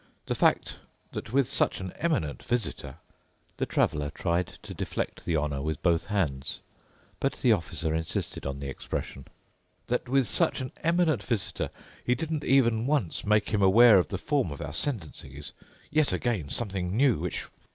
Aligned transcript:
The 0.25 0.33
fact 0.33 0.79
that 1.11 1.31
with 1.31 1.47
such 1.47 1.79
an 1.79 1.91
eminent 1.95 2.41
visitor"—the 2.41 3.65
traveler 3.67 4.09
tried 4.09 4.47
to 4.63 4.73
deflect 4.73 5.25
the 5.25 5.37
honour 5.37 5.61
with 5.61 5.83
both 5.83 6.07
hands, 6.07 6.59
but 7.19 7.33
the 7.33 7.51
officer 7.53 7.93
insisted 7.93 8.43
on 8.43 8.59
the 8.59 8.67
expression—"that 8.67 10.09
with 10.09 10.27
such 10.27 10.59
an 10.59 10.71
eminent 10.81 11.21
visitor 11.21 11.69
he 12.03 12.15
didn't 12.15 12.43
even 12.43 12.87
once 12.87 13.27
make 13.27 13.49
him 13.49 13.61
aware 13.61 13.99
of 13.99 14.07
the 14.07 14.17
form 14.17 14.49
of 14.51 14.59
our 14.59 14.73
sentencing 14.73 15.33
is 15.33 15.51
yet 15.91 16.11
again 16.11 16.49
something 16.49 16.97
new, 16.97 17.19
which 17.19 17.45